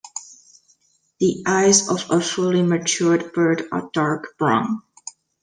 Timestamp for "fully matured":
2.21-3.33